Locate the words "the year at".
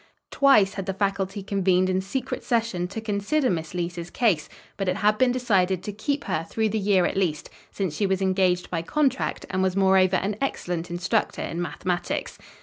6.69-7.15